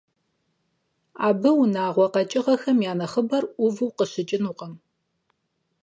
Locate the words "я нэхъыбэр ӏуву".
2.89-3.95